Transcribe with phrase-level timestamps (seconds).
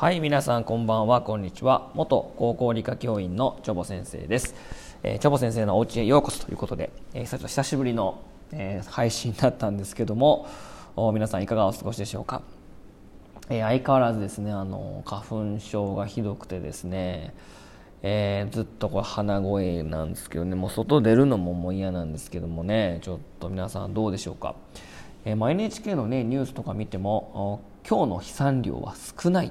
[0.00, 1.90] はい皆さんこんばんはこんにちは。
[1.94, 4.54] 元高校理科教員のチョボ先生です、
[5.02, 10.46] えー、チョボ先生のお家へようこそということで、えー、久しぶりの、えー、配信だったんですけども
[11.12, 12.42] 皆さんいかがお過ごしでしょうか、
[13.50, 17.34] えー、相変わらずですねあの花粉症がひどくてですね
[18.04, 24.54] えー、ずっとこれ鼻声なんですけどねもう外出るのももう嫌なんですけどもねちょっと皆さんどうでしょうか、
[25.24, 29.50] えーまあ、NHK の、ね、ニュースとか見ても今日の飛散量は少ない。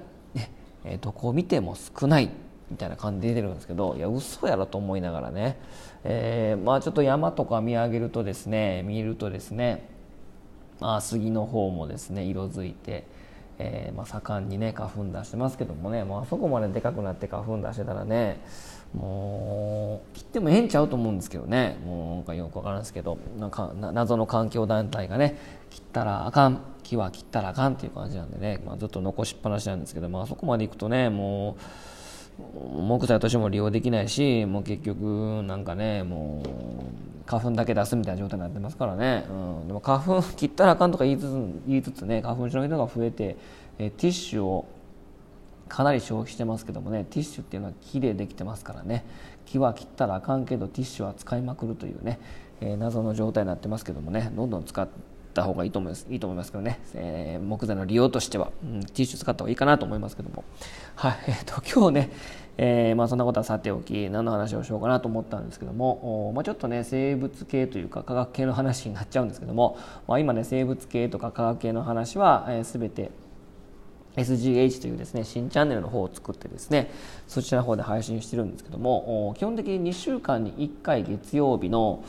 [0.88, 2.30] えー、どこを見ても少ない
[2.72, 5.58] みたいな感じで出てるんですけどいや嘘やろと思いながらね、
[6.04, 9.90] えー、まあちょっと山とか見上げるとですね見るとですね、
[10.80, 13.06] まあ、杉の方もですね色づいて、
[13.60, 18.42] えー、まあ、盛んにね花粉出してますけどもね、まあそこまででかくなって花粉出してたらね
[18.94, 25.38] もう切ってもええんちゃうと思うんですけどねもうなんかよくわからんですけどなんか謎の環境団体がね
[25.70, 26.77] 切ったらあかん。
[26.88, 31.58] 木は切ったらあかんっていう感じなんでね、まあ、ずっと残しっぱなしなんですけど、まあそこまでいくとねも
[32.40, 39.34] う木材としても利用できないしもう結局なんかねもう花粉だけ出すみたいな状態になってますからね、う
[39.66, 41.24] ん、でも花粉切ったらあかんとか言いつつ
[41.68, 43.36] 言いつつね花粉症の人が増えて、
[43.80, 44.66] えティッシュを
[45.68, 49.04] かなり消費してますけどもねティッシュっていうのは木でできてますからね。
[49.46, 52.20] 木は切ったらあかんけどティッシュは使いまくるというね、
[52.62, 60.44] えー、謎の状態になってますけどもねどんどん使ってった方がいいと思いますいいと思いますけどね、えー、木材の利用としては、うん、ティッシュ使った方がいいかなと思いますけども、
[60.96, 62.12] はいえーと、今日ね、
[62.58, 69.78] えー、まあ、そんなことはさておき何の話をしようかなと思ったんですけども、まあ、ちょっとね生物系というか科学系の話になっちゃうんですけども、
[70.08, 73.12] まあ、今ね生物系とか科学系の話は、えー、全て
[74.18, 76.92] SGH というですね新チャンネルの方を作ってですね
[77.28, 82.04] そちらの方で配信してるんですけども基本的に2週間に1回月曜日の、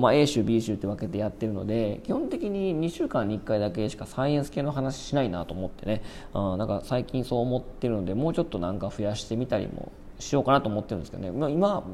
[0.00, 11.84] まあ、A 週 B 週って分けてやってるので基本的に2週間に1回だけしかサイエンス系の話しないなと思ってねあなんか最近そう思ってるのでもうちょっとなんか増やしてみたりもしようかなと思ってるんですけどね、まあ、今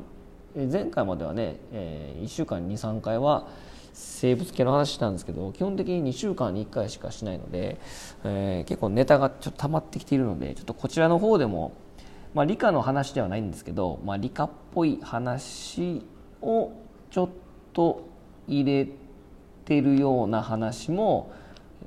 [0.54, 3.48] 前回まではね、えー、1週間に23回は
[3.92, 7.78] 生物系の話したんですけど基本的に2週間に1回しかしないので、
[8.24, 11.72] えー、結構ネタがちょっと溜まってきているのでちょっとこちらの方でも、
[12.34, 16.02] まあ、理科の話ではないんですけど、まあ、理科っぽい話
[16.42, 16.72] を
[17.10, 17.28] ちょっ
[17.72, 18.08] と
[18.46, 18.88] 入れ
[19.64, 21.32] てるような話も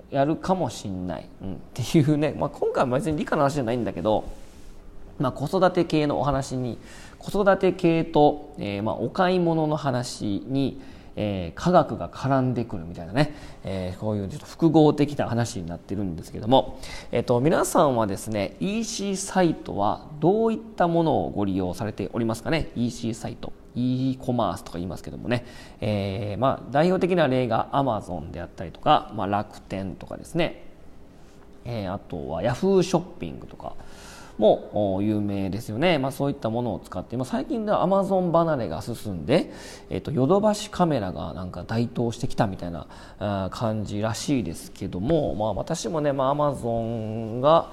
[0.10, 4.26] やるかもしんない、うん、っていうね、まあ、今回は別に理科の話じゃないんだけど、
[5.20, 6.78] まあ、子育て系のお話に
[7.24, 10.82] 子育て系と、えー、まあお買い物の話に
[11.16, 16.80] えー、科学が絡んでくるみたいなね、えー、こういうちょっと複合的な話になってるんですけども、
[17.12, 23.54] えーと、皆さんはですね EC サイトはどういったものをご利用されておりますかね？EC サイト。
[23.76, 25.46] E コマースとか言いますけどもね、
[25.82, 30.64] えー、まあ、代表的な例が Amazon であったりとか、まあ、楽天とかですね、
[31.66, 33.76] えあとは Yahoo ショッピングとか、
[34.38, 39.52] も有名ですよね、まあ、そういったものを使って、まあ、最近ではアマゾン離れが進んで、
[39.90, 47.72] えーと、ヨドバシカメラがなんか台頭してきたみたいな感じらしいですけども、まあ、私もね、アマゾンが、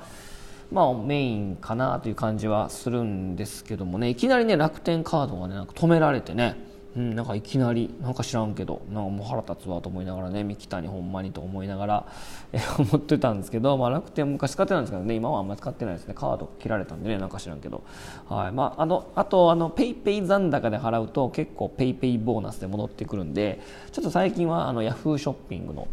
[0.71, 6.57] まあ、メインかなという感じはするんですけどもねいきなりね楽天カードがねなんか止められてね
[6.97, 12.07] うん、なんかいきなりなんか知らんけどなんかもう腹立つわと思いながらね三木谷ほんまにと思いながら、
[12.53, 16.15] え思ってたんですけど、まあ、楽天昔使ってたんですけどね今はあんまり使ってないですね。
[16.15, 17.83] カード切られたんでねなんか知らんけど、
[18.29, 18.53] はい。
[18.53, 23.61] まあ、あのあとあの PayPay 残高で払うと結構 PayPay ボーナスで戻ってくるんで
[23.93, 25.87] ちょっと最近はあのヤフーショッピングの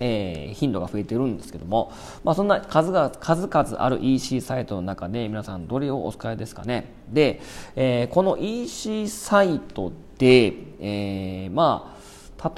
[0.00, 1.92] えー、頻度が増えてるんですけども、
[2.24, 6.92] まあ、そんな数が数々ある EC サイトの中で皆さんどれをお使いですかね。
[7.08, 7.40] で、
[7.76, 11.94] えー、この EC サイトで、えー、まあ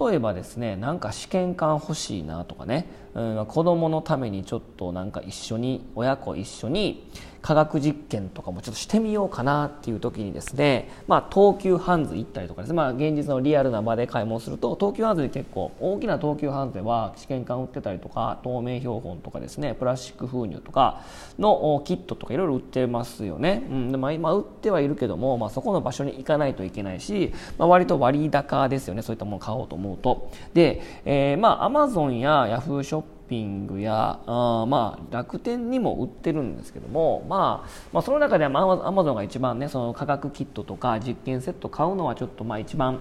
[0.09, 7.09] 例えばですねなんか試験管欲しいなとかね、うん、子供のためにちょっとなんか一緒に親子一緒に
[7.47, 19.75] 科学実験とかもちょっとしてみようかなっていう時にですね、まあ、東急ハンズ行ったりとかですね、まあ、現実のリアルな場で買い物すると東急ハンズで結構大きな東急ハンズでは試験管売ってたりとか透明標本とかですね。
[19.75, 21.03] プラスチック封入とか
[21.39, 29.03] のキットとかいろいろ売ってますよね、うん、でまあ、今売ってはいるけども、まあ、そこの場所に行かないといけないし、まあ、割と割高ですよね。
[29.03, 30.33] そういったものを買おうと思うと。
[30.53, 43.01] で、えー、まあアマゾンやヤフーショップピングやあまあ楽天にも売ってるんですけども、まあ、まあその中ではアマゾンが一番ねその価格キットとか実験セット買うのはちょっとまあ一番、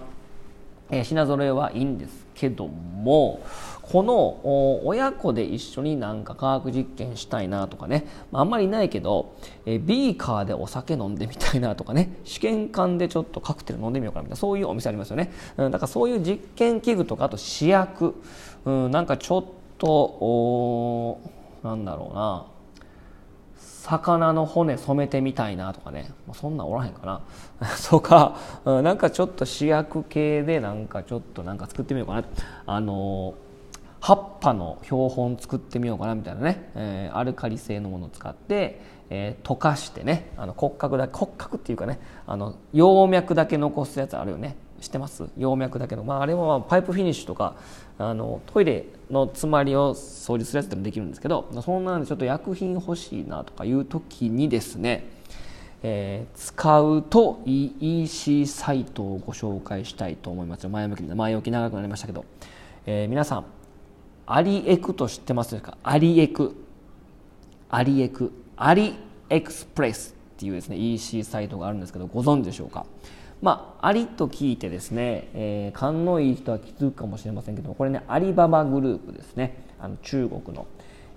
[0.90, 3.40] えー、品揃えはいいんですけども
[3.82, 18.16] この親子で一緒になんか科学実験したいなとかね、まあ、あんまりいないけど、え、ビーカーでお酒飲んでみたいなとかね 試験管でちょっとカクテル飲んでみようかなみたいなそういうお店ありますよね、うん、だからそういう実験器具とかあと試薬、
[18.64, 21.20] うん、なんかちょっとと
[21.62, 22.46] なんだろうな。
[23.86, 27.20] 魚の骨染めてみたいなとかね、ま、そんなんおらへんかな。
[27.76, 32.24] そうか、うん、なんかちょっと主役系でなんかちょっとなんか作ってみようかな。
[32.66, 33.34] あの
[34.00, 38.80] 葉っぱの標本作ってみようかなみたいなね、えー、アルカリ性のものを使って、
[39.10, 40.32] えー、溶かしてね。
[40.36, 42.00] あの骨格だ骨格っていうかね。
[42.26, 44.56] あの葉脈だけ残すやつあるよね。
[44.86, 45.28] 知ってます。
[45.36, 47.56] 葉脈だけの、まあ、あれはパイプフィニッシュとか
[47.98, 55.06] あのトイレの詰まりを掃除するやつでもできるんですけどそんなんでちょっと薬品欲しいなとかいう時にですね、
[55.82, 62.24] えー、使うといい EC サイトをご紹介したいと思います前向き前置き長くなりましたけど、
[62.86, 63.44] えー、皆さん
[64.26, 65.78] アリエクと知ってますか？
[65.82, 66.54] アリエク。
[67.70, 68.32] アリエク。
[68.56, 68.94] アリ
[69.30, 72.86] エクスプレスっていうですね EC サイトがあるんですけどご存知でしょうか？
[73.42, 79.66] まあ、アリと聞いてですね、えー、勘のいい人は気づくかもしれませんけどこれねアリババグループですね。
[79.78, 80.66] あの中国の、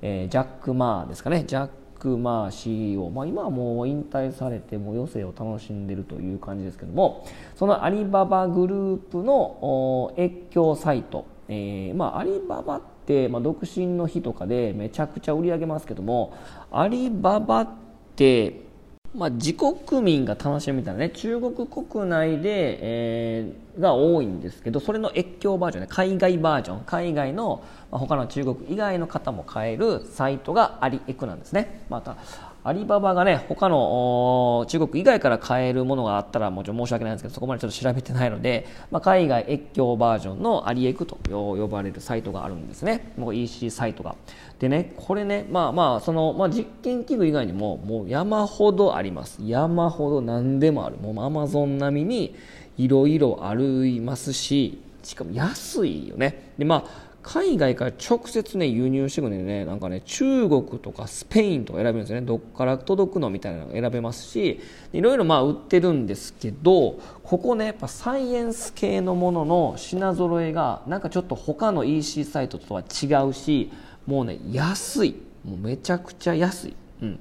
[0.02, 1.46] えー、ジャック・マーですかね。
[1.48, 16.34] ジャック・マー CEO、まあ、今はもう引退されても余生を楽しんでるという感じですけどもそのアリババグループの越境サイト、えーまあ、アリババって、まあ、独身の日とかでめちゃくちゃ売り上げますけども
[16.72, 17.70] アリババっ
[18.16, 18.69] て
[19.16, 31.82] まあ、自国民が楽しむみたいなね中国国内で、えー、が多いんですけどそれの越境バージョンね海外バージョン海外の、まあ、他の中国以外の方も買えるサイトがアリエクなんですね。
[31.90, 32.18] また
[32.64, 43.14] アリババがね他の中国以外から買えるものがあったらもちろん申し訳ないんですけどそこまでちょっと調べてないので、まあ、海外越境バージョンのアリエクと呼ばれるサイトがあるんですね。
[43.18, 44.16] もう EC サイトが。
[44.60, 49.40] でねこれねまあまあその、まあ、実験器具以外にももう山ほどあります。
[49.42, 50.98] 山ほど何でもある。
[50.98, 52.36] もうアマゾン並みに
[52.78, 56.52] いろいろありますししかも安いよね。
[56.58, 62.26] でまあ海外から直接ね輸入してくるんでねなんかね中国とかスペインとか選べるんですよね。
[62.26, 64.60] どっから届くのみたいなのが選べますし
[64.94, 73.72] いろいろまあ売ってるんですけどここねやっぱサイエンス系のものの品揃えがなんかちょっと他の EC サイトとは違うし
[74.08, 75.16] もうね安い。
[75.46, 77.20] もうめちゃくちゃ安い、うん、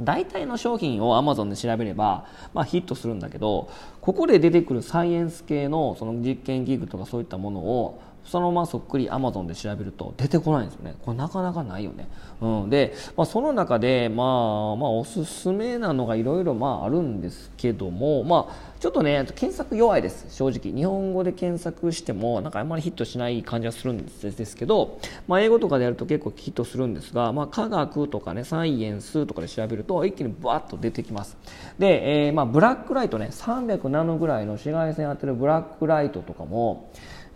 [0.00, 3.68] 大体の商品を Amazon で調べれば、まあ、ヒットするんだけど
[4.00, 10.94] ここで出てくるサイエンス系のその実験器具とかそういったものをそのままそっくり Amazon で調べると出てこないんですよね。
[11.02, 12.08] これなかなかないよね、
[12.42, 16.54] うん、で、まあ、その中で、まあ、まあおすすめなのがいろいろ
[16.84, 20.26] あるんですけども、まあ、ちょっとね検索弱いです。
[20.28, 20.76] 正直。
[20.76, 31.38] 日本語で検索してもなんかあんまりヒットしない感じはするんですけど、まあ、英語とかでやると結構ヒットするんですが、まあ、科学とかねサイエンスとかで調べると一気にバッと出てきます。
[31.78, 33.28] で、えー、まあブラックライトね。
[33.30, 36.90] 300ナノぐらいの紫外線当てるブラックライトとかも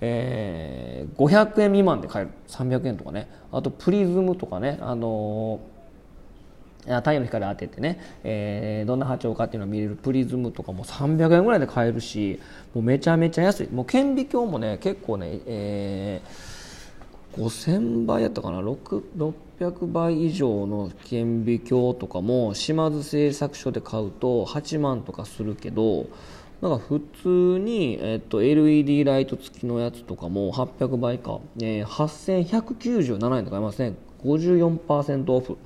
[0.05, 0.82] えー、
[1.17, 2.31] 500円未満で買える。
[2.49, 3.29] 300円とかね。
[3.51, 9.97] あとプリズムとかね、あのー、太陽の光当ててね、えー、どんな波長かっていうのを見れる。
[9.97, 12.41] プリズムとかも300円ぐらいで買えるし
[12.75, 13.69] もうめちゃめちゃ安い。
[13.69, 18.61] もう顕微鏡もね結構ね、えー、5000倍やったかな。
[18.61, 26.07] 600倍以上の顕微鏡とかも島津製作所で買うと8万とかするけど
[26.63, 33.97] なんか普通に、えっと、LED ライト付きのやつとかも800倍か、えー、8197円とかありますね。
[34.25, 35.59] 54%オフ、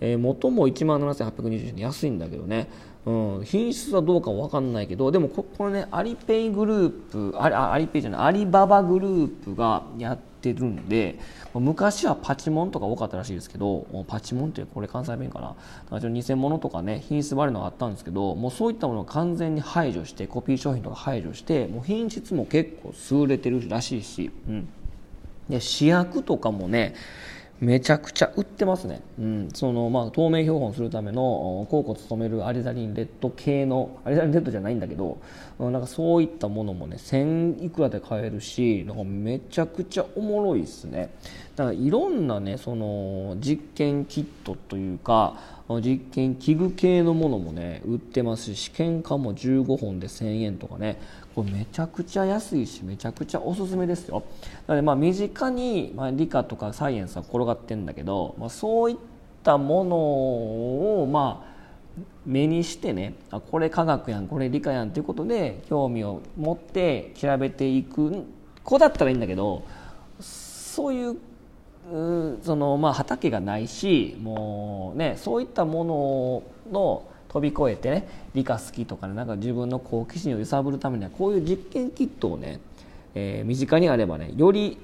[0.00, 2.68] えー、元も1万7820円安いんだけどね、
[3.04, 11.18] うん、品質はどうかわかんないけどでもここれねアリペイグループアリペイじゃないアリババグループがやってるんで
[11.52, 15.56] 昔はパチモンとか多かったらしいですけどパチモンってこれ関西弁か
[15.90, 16.00] な。
[16.00, 24.68] 偽物とかね品質悪いのがあったんですけどもうそういったものを完全に排除してコピー商品とか排除してもう品質も結構優れてるらしいし、うん、
[25.48, 26.94] で試薬とかもね
[27.62, 35.20] めちゃくちゃ売ってますね、うん、そのまあ透明標本するための甲骨染めるアリザリンレッド系のアリザリンレッドじゃないんだけど、
[35.60, 41.14] うん、なんかそういったものもね1000いくらで買えるしなんかめちゃくちゃおもろいですね。
[41.54, 51.00] だからいろんなねその実験キットというか実験器具系のものもね売ってますし試験管も15本で1000円とかね
[51.34, 54.22] これめちゃくちゃ安いしめちゃくちゃおすすめですよ。
[54.66, 58.96] なのでまあ身近に、まあ、理科とかサイエンスは転がってんだけど、まあ、そういっ
[59.42, 61.52] たものをまあ
[62.26, 68.24] 目にしてねあこれ科学やんこれ理科やんということで興味を持って調べていく
[68.62, 69.64] 子だったらいいんだけど
[70.20, 71.16] そういう
[72.42, 82.60] そのまあ畑がないしもうねそういったものの飛び越えてね理科好きとかねなんか自分の好奇心を揺さぶるためにはこういう実験キットをね、
[83.14, 84.78] えー、身近にあればねより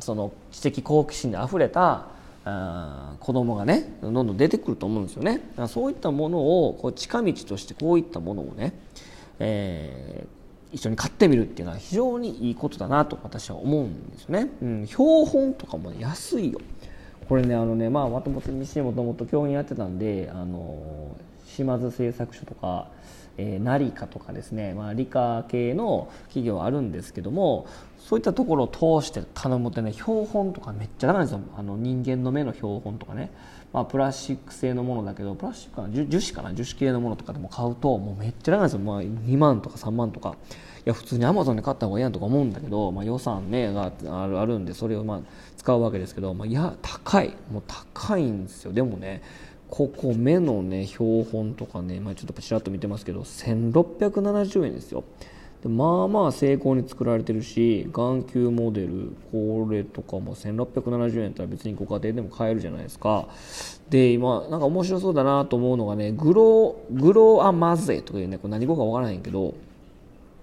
[0.00, 2.06] その知的好奇心であふれた
[2.44, 5.40] あ子供がねどんどん出てくると思うんですよね。
[5.66, 8.74] そういったものをこう近道としてこういったものをね、
[9.38, 10.43] えー、
[10.74, 16.60] 一緒に買ってみるっていうのは非常にいいことだなと私は思うんですね、うん、標本とかも安いよ。
[17.28, 21.16] これねあのねまあもともと西もともと教員やってたんであの
[21.46, 22.88] 島津製作所とか
[23.36, 27.66] えー、成科とかですね、まあ、理科系の企業あるんですけども
[27.98, 31.40] そういったところを通して頼むとね標本とかめっちゃ高いんですよ。
[31.56, 33.30] あの人間の目の標本とかね、
[33.72, 36.52] まあ、プラスチック製のものだけどプラスチックかな樹脂かな？
[36.52, 40.36] 樹脂系のものとかでも買うともうめっちゃ高いんですよ、まあ、2万とか3万とか。
[40.86, 45.20] いや普通にアマゾンで買った方がいいやんとか思うんだけど、まあ、予算ねがあるあるんでそれをまあ
[45.56, 47.34] 使うわけですけど、まあ、いや高い。
[47.50, 48.72] もう高いんですよ。
[48.74, 49.22] でもね
[49.76, 55.02] ここ目のね標本とかね、まあ、ちょっとちらっと見てますけど1670円ですよ。
[55.64, 63.26] でまあまあ精巧に作られてるし眼球モデルこれとかも1670円だったら別にご家庭でも買えるじゃないですか。
[63.90, 69.54] で今なんか面白そうだなと思うのがねグログロアマゼとかいうねこれ何語かわからないけど、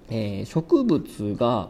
[0.09, 1.69] えー、植物が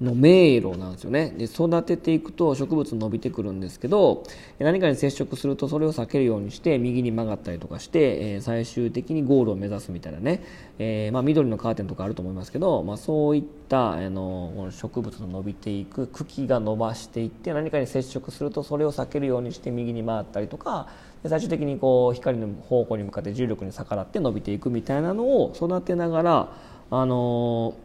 [0.00, 1.32] の迷路なんですよね。
[1.38, 4.24] で育てていくと植物伸びてくるんですけど
[4.58, 10.42] 何かに接触するとそれを避けるようにして右に曲がったりとかして、え、最終的にゴールを目指すみたいなね、
[10.78, 20.88] えー、まあ、緑のカーテンとかあると思いますけど、まあ、そういったあの植物の伸びていく茎が伸ばしていって何かに接触するとそれを避けるようにして右に回ったりとか
[21.26, 26.52] 最終的にこう光の方向に向かって重力に逆らって伸びていくみたいなのを育てながら
[26.90, 27.83] あのー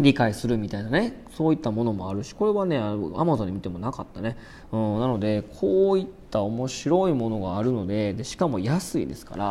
[0.00, 1.24] 理解するみたいなね。
[1.38, 4.36] そういったものもあるしこれはねアマゾンで見てもなかったね、
[4.72, 9.44] うん、なのでこういった面白いものがあるのででしかも安いですから、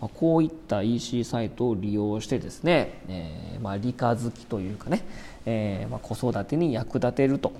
[0.00, 5.04] まあ、こういった EC サイトを利用してですね、えー、まあ、理科好きというかね、
[5.44, 7.52] えー、まあ、子育てに役立てると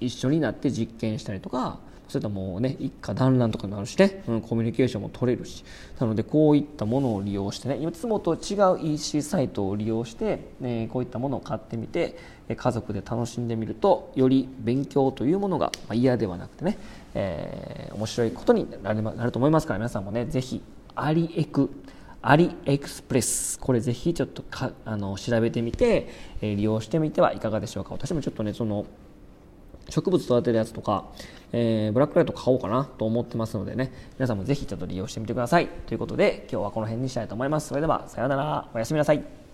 [0.00, 5.64] 一緒になって実験したりとかそれともね一家団らんとかになるしね、うん、コミュニケーションも取れるし。
[5.98, 7.76] なのでこういったものを利用してね。
[7.76, 12.16] いつもと違う EC サイトを利用して、ね、こういったものを買ってみて
[12.54, 16.78] 家族で楽しんでみるとより勉強というものが嫌ではなくてね、
[17.14, 20.62] えー、面白いことになるなると思いますから皆さんもねぜひ
[20.94, 21.70] アリエク
[22.22, 23.58] アリエクスプレス。
[23.60, 26.08] これぜひちょっとかあの調べてみて、
[26.40, 27.90] えー、利用してみてはいかがでしょうか。
[27.92, 28.84] 私もちょっとねその
[29.88, 31.06] 植物育てるやつとか、
[31.52, 35.68] えー、ブラックライト買おうかなと思ってますのでね、皆さんもぜひちょっと利用してみてください。
[35.68, 37.68] ということで、今日はこの辺にしたいと思います。
[37.68, 38.68] それでは、さようなら。
[38.74, 39.45] おやすみなさい。